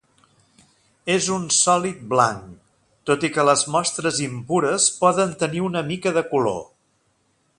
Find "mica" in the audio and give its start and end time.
5.93-6.19